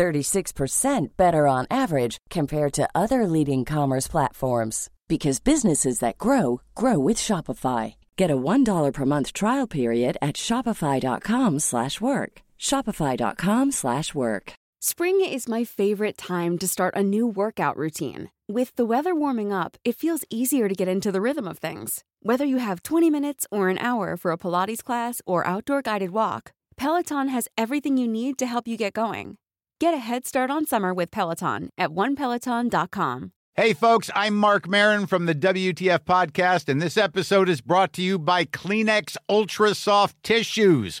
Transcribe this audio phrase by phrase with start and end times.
[0.00, 6.98] 36% better on average compared to other leading commerce platforms because businesses that grow grow
[6.98, 7.96] with Shopify.
[8.16, 12.32] Get a $1 per month trial period at shopify.com/work.
[12.68, 14.52] shopify.com/work.
[14.82, 18.30] Spring is my favorite time to start a new workout routine.
[18.58, 21.90] With the weather warming up, it feels easier to get into the rhythm of things.
[22.28, 26.10] Whether you have 20 minutes or an hour for a Pilates class or outdoor guided
[26.10, 26.42] walk,
[26.80, 29.36] Peloton has everything you need to help you get going.
[29.80, 33.32] Get a head start on summer with Peloton at onepeloton.com.
[33.54, 38.02] Hey, folks, I'm Mark Marin from the WTF Podcast, and this episode is brought to
[38.02, 41.00] you by Kleenex Ultra Soft Tissues,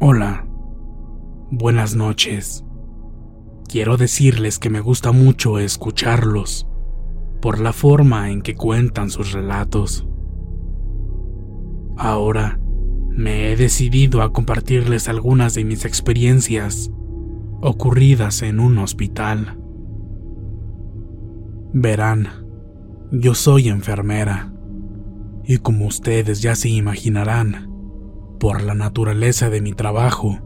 [0.00, 0.46] Hola,
[1.50, 2.64] buenas noches.
[3.68, 6.66] Quiero decirles que me gusta mucho escucharlos
[7.42, 10.06] por la forma en que cuentan sus relatos.
[11.98, 12.61] Ahora
[13.14, 16.90] me he decidido a compartirles algunas de mis experiencias
[17.60, 19.58] ocurridas en un hospital.
[21.74, 22.28] Verán,
[23.12, 24.52] yo soy enfermera
[25.44, 27.70] y como ustedes ya se imaginarán,
[28.40, 30.38] por la naturaleza de mi trabajo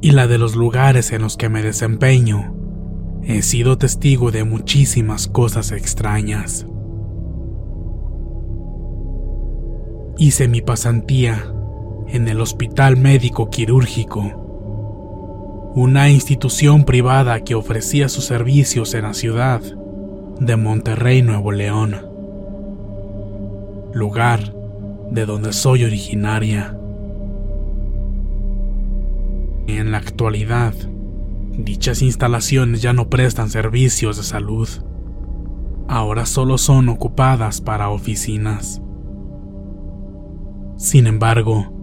[0.00, 2.54] y la de los lugares en los que me desempeño,
[3.22, 6.66] he sido testigo de muchísimas cosas extrañas.
[10.18, 11.52] Hice mi pasantía
[12.08, 19.60] en el Hospital Médico Quirúrgico, una institución privada que ofrecía sus servicios en la ciudad
[20.40, 21.96] de Monterrey, Nuevo León,
[23.92, 24.54] lugar
[25.10, 26.76] de donde soy originaria.
[29.66, 30.74] En la actualidad,
[31.50, 34.68] dichas instalaciones ya no prestan servicios de salud.
[35.88, 38.80] Ahora solo son ocupadas para oficinas.
[40.76, 41.75] Sin embargo,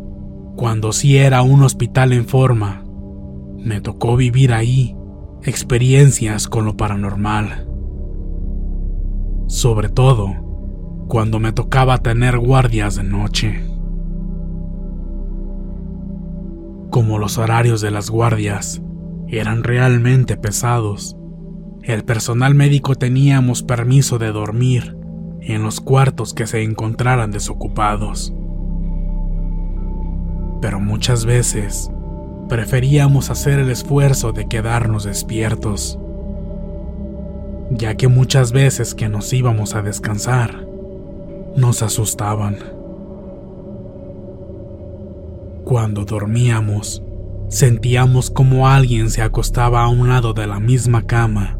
[0.55, 2.83] cuando sí era un hospital en forma,
[3.57, 4.95] me tocó vivir ahí
[5.43, 7.67] experiencias con lo paranormal.
[9.47, 10.43] Sobre todo,
[11.07, 13.63] cuando me tocaba tener guardias de noche.
[16.89, 18.81] Como los horarios de las guardias
[19.27, 21.17] eran realmente pesados,
[21.81, 24.95] el personal médico teníamos permiso de dormir
[25.41, 28.33] en los cuartos que se encontraran desocupados.
[30.63, 31.91] Pero muchas veces
[32.47, 35.99] preferíamos hacer el esfuerzo de quedarnos despiertos,
[37.69, 40.65] ya que muchas veces que nos íbamos a descansar,
[41.57, 42.59] nos asustaban.
[45.65, 47.03] Cuando dormíamos,
[47.49, 51.59] sentíamos como alguien se acostaba a un lado de la misma cama.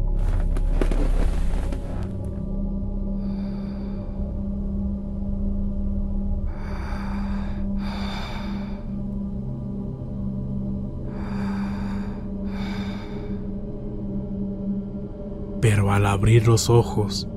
[15.94, 17.28] Al abrir los ojos,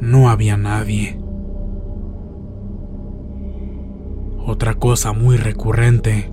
[0.00, 1.18] no había nadie.
[4.46, 6.32] Otra cosa muy recurrente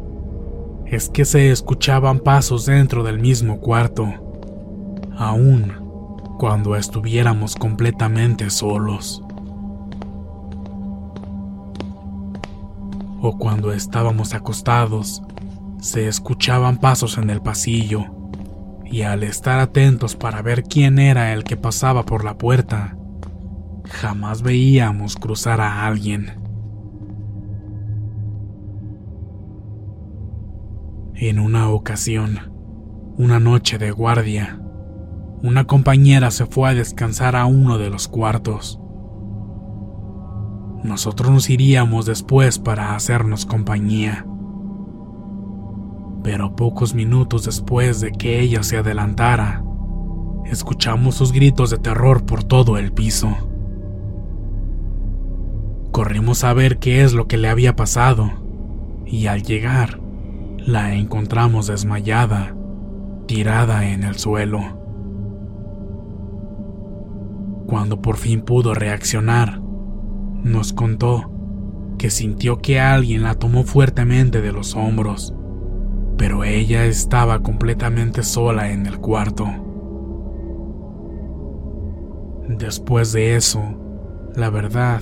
[0.86, 4.06] es que se escuchaban pasos dentro del mismo cuarto,
[5.18, 5.74] aun
[6.38, 9.24] cuando estuviéramos completamente solos.
[13.22, 15.22] O cuando estábamos acostados,
[15.80, 18.21] se escuchaban pasos en el pasillo,
[18.92, 22.98] y al estar atentos para ver quién era el que pasaba por la puerta,
[23.86, 26.34] jamás veíamos cruzar a alguien.
[31.16, 32.52] En una ocasión,
[33.18, 34.60] una noche de guardia,
[35.42, 38.80] una compañera se fue a descansar a uno de los cuartos.
[40.84, 44.26] Nosotros nos iríamos después para hacernos compañía.
[46.24, 49.64] Pero pocos minutos después de que ella se adelantara,
[50.46, 53.36] escuchamos sus gritos de terror por todo el piso.
[55.92, 58.32] Corrimos a ver qué es lo que le había pasado
[59.06, 60.00] y al llegar
[60.58, 62.56] la encontramos desmayada,
[63.26, 64.80] tirada en el suelo.
[67.68, 69.62] Cuando por fin pudo reaccionar,
[70.44, 71.32] nos contó
[71.98, 75.34] que sintió que alguien la tomó fuertemente de los hombros,
[76.22, 79.48] pero ella estaba completamente sola en el cuarto.
[82.48, 83.64] Después de eso,
[84.36, 85.02] la verdad,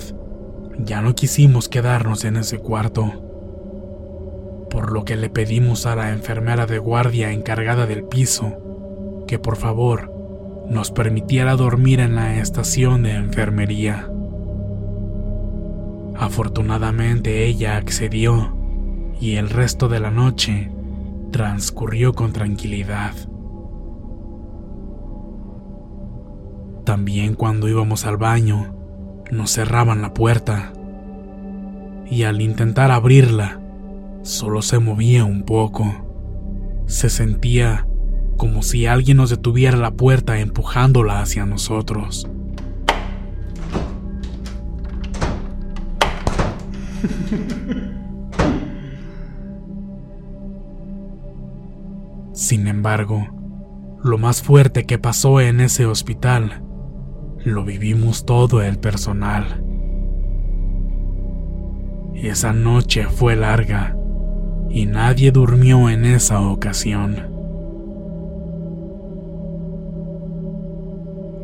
[0.78, 3.12] ya no quisimos quedarnos en ese cuarto,
[4.70, 9.56] por lo que le pedimos a la enfermera de guardia encargada del piso que por
[9.56, 10.10] favor
[10.70, 14.10] nos permitiera dormir en la estación de enfermería.
[16.16, 18.56] Afortunadamente ella accedió
[19.20, 20.70] y el resto de la noche
[21.30, 23.14] transcurrió con tranquilidad.
[26.84, 28.74] También cuando íbamos al baño,
[29.30, 30.72] nos cerraban la puerta
[32.10, 33.60] y al intentar abrirla,
[34.22, 36.06] solo se movía un poco.
[36.86, 37.86] Se sentía
[38.36, 42.28] como si alguien nos detuviera la puerta empujándola hacia nosotros.
[52.40, 53.28] Sin embargo,
[54.02, 56.64] lo más fuerte que pasó en ese hospital
[57.44, 59.62] lo vivimos todo el personal.
[62.14, 63.94] Esa noche fue larga
[64.70, 67.16] y nadie durmió en esa ocasión.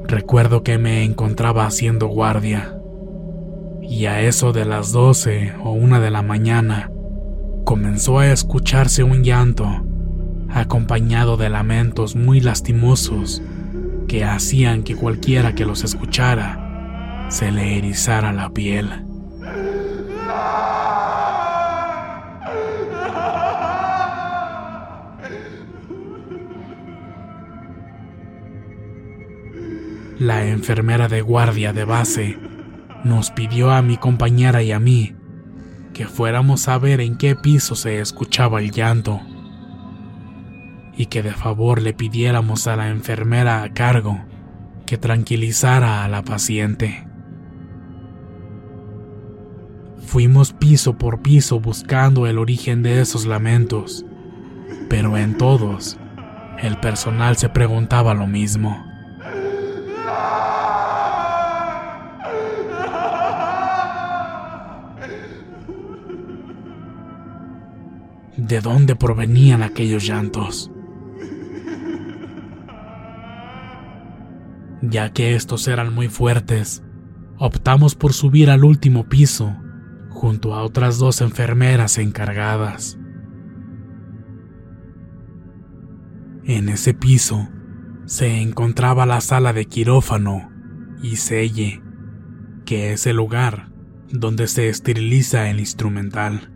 [0.04, 2.75] Recuerdo que me encontraba haciendo guardia
[3.82, 6.90] y a eso de las doce o una de la mañana
[7.66, 9.86] comenzó a escucharse un llanto
[10.56, 13.43] acompañado de lamentos muy lastimosos
[14.08, 18.88] que hacían que cualquiera que los escuchara se le erizara la piel.
[30.19, 32.38] La enfermera de guardia de base
[33.05, 35.14] nos pidió a mi compañera y a mí
[35.93, 39.20] que fuéramos a ver en qué piso se escuchaba el llanto
[40.96, 44.25] y que de favor le pidiéramos a la enfermera a cargo
[44.87, 47.06] que tranquilizara a la paciente.
[50.06, 54.06] Fuimos piso por piso buscando el origen de esos lamentos,
[54.88, 55.98] pero en todos
[56.62, 58.82] el personal se preguntaba lo mismo.
[68.37, 70.70] ¿De dónde provenían aquellos llantos?
[74.88, 76.85] Ya que estos eran muy fuertes,
[77.38, 79.56] optamos por subir al último piso,
[80.11, 82.99] junto a otras dos enfermeras encargadas.
[86.44, 87.49] En ese piso
[88.05, 90.52] se encontraba la sala de quirófano
[91.02, 91.83] y selle,
[92.64, 93.71] que es el lugar
[94.12, 96.52] donde se esteriliza el instrumental.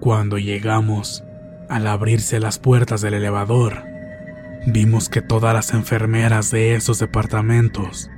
[0.00, 1.24] Cuando llegamos,
[1.70, 3.91] al abrirse las puertas del elevador,
[4.66, 8.10] vimos que todas las enfermeras de esos departamentos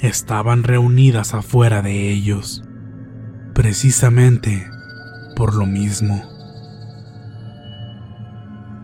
[0.00, 2.62] estaban reunidas afuera de ellos,
[3.54, 4.66] precisamente
[5.34, 6.22] por lo mismo.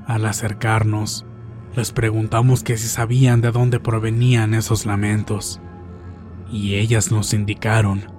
[0.06, 1.24] Al acercarnos,
[1.76, 5.60] les preguntamos que si sabían de dónde provenían esos lamentos,
[6.50, 8.10] y ellas nos indicaron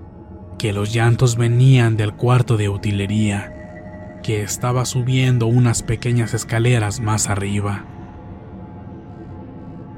[0.57, 7.29] que los llantos venían del cuarto de utilería, que estaba subiendo unas pequeñas escaleras más
[7.29, 7.85] arriba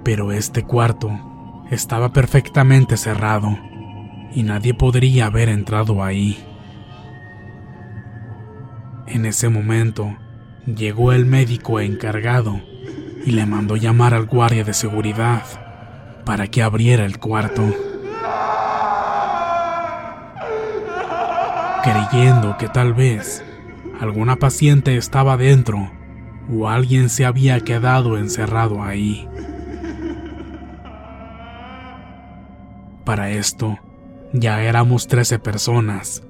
[0.04, 1.12] pero este cuarto
[1.70, 3.58] estaba perfectamente cerrado
[4.34, 6.38] y nadie podría haber entrado ahí.
[9.08, 10.16] En ese momento
[10.66, 12.62] llegó el médico encargado
[13.26, 15.44] y le mandó llamar al guardia de seguridad
[16.26, 17.64] para que abriera el cuarto.
[21.84, 23.44] Creyendo que tal vez
[24.00, 25.92] alguna paciente estaba dentro
[26.50, 29.28] o alguien se había quedado encerrado ahí.
[33.12, 33.78] Para esto,
[34.32, 36.24] ya éramos 13 personas.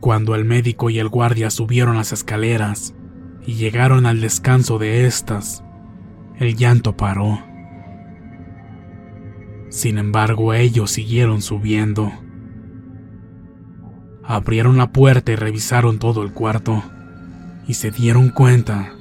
[0.00, 2.92] Cuando el médico y el guardia subieron las escaleras,
[3.46, 5.62] y llegaron al descanso de estas,
[6.40, 7.38] el llanto paró.
[9.68, 12.10] Sin embargo, ellos siguieron subiendo.
[14.24, 16.82] Abrieron la puerta y revisaron todo el cuarto,
[17.68, 18.92] y se dieron cuenta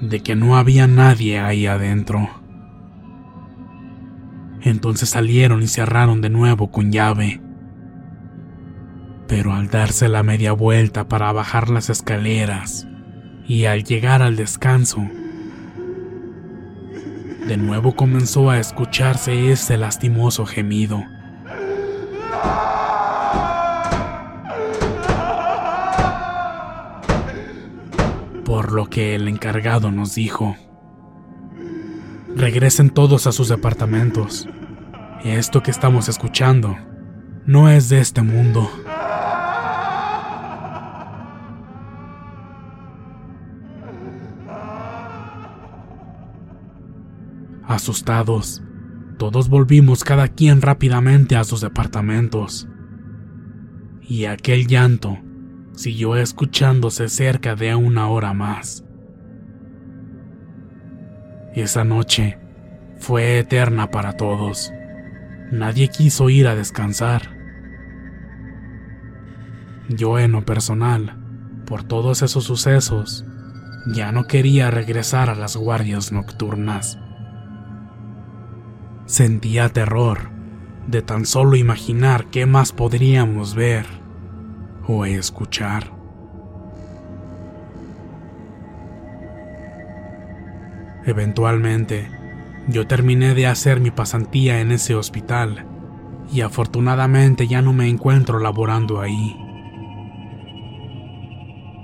[0.00, 2.45] de que no había nadie ahí adentro.
[4.66, 7.40] Entonces salieron y cerraron de nuevo con llave.
[9.28, 12.88] Pero al darse la media vuelta para bajar las escaleras
[13.46, 15.08] y al llegar al descanso,
[17.46, 21.00] de nuevo comenzó a escucharse ese lastimoso gemido.
[28.44, 30.56] Por lo que el encargado nos dijo,
[32.36, 34.46] regresen todos a sus departamentos.
[35.24, 36.76] Esto que estamos escuchando
[37.46, 38.70] no es de este mundo.
[47.66, 48.62] Asustados,
[49.18, 52.68] todos volvimos cada quien rápidamente a sus departamentos.
[54.02, 55.18] Y aquel llanto
[55.72, 58.85] siguió escuchándose cerca de una hora más.
[61.56, 62.38] Esa noche
[62.98, 64.74] fue eterna para todos.
[65.50, 67.34] Nadie quiso ir a descansar.
[69.88, 71.16] Yo en lo personal,
[71.64, 73.24] por todos esos sucesos,
[73.86, 76.98] ya no quería regresar a las guardias nocturnas.
[79.06, 80.28] Sentía terror
[80.86, 83.86] de tan solo imaginar qué más podríamos ver
[84.86, 85.95] o escuchar.
[91.06, 92.10] Eventualmente,
[92.66, 95.64] yo terminé de hacer mi pasantía en ese hospital
[96.32, 99.36] y afortunadamente ya no me encuentro laborando ahí.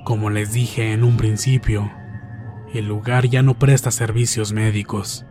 [0.04, 1.88] Como les dije en un principio,
[2.74, 5.24] el lugar ya no presta servicios médicos.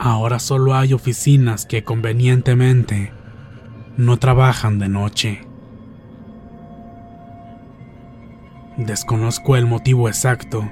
[0.00, 3.12] Ahora solo hay oficinas que convenientemente
[3.96, 5.46] no trabajan de noche.
[8.76, 10.68] Desconozco el motivo exacto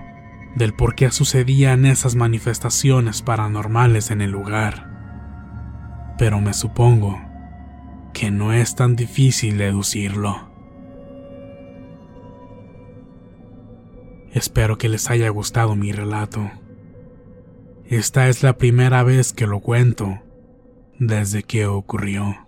[0.55, 7.21] del por qué sucedían esas manifestaciones paranormales en el lugar, pero me supongo
[8.13, 10.49] que no es tan difícil deducirlo.
[14.33, 16.51] Espero que les haya gustado mi relato.
[17.87, 20.19] Esta es la primera vez que lo cuento
[20.99, 22.48] desde que ocurrió.